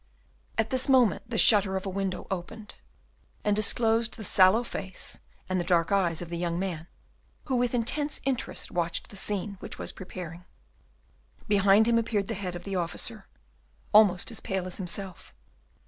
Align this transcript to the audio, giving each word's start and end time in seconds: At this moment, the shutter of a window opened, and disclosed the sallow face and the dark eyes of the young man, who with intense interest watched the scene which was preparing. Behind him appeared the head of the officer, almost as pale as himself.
At 0.57 0.71
this 0.71 0.89
moment, 0.89 1.29
the 1.29 1.37
shutter 1.37 1.75
of 1.75 1.85
a 1.85 1.89
window 1.89 2.25
opened, 2.31 2.73
and 3.43 3.55
disclosed 3.55 4.17
the 4.17 4.23
sallow 4.23 4.63
face 4.63 5.19
and 5.47 5.59
the 5.59 5.63
dark 5.63 5.91
eyes 5.91 6.23
of 6.23 6.29
the 6.29 6.39
young 6.39 6.57
man, 6.57 6.87
who 7.45 7.55
with 7.55 7.75
intense 7.75 8.19
interest 8.25 8.71
watched 8.71 9.09
the 9.09 9.15
scene 9.15 9.57
which 9.59 9.77
was 9.77 9.91
preparing. 9.91 10.43
Behind 11.47 11.87
him 11.87 11.99
appeared 11.99 12.25
the 12.25 12.33
head 12.33 12.55
of 12.55 12.63
the 12.63 12.75
officer, 12.75 13.27
almost 13.93 14.31
as 14.31 14.39
pale 14.39 14.65
as 14.65 14.77
himself. 14.77 15.35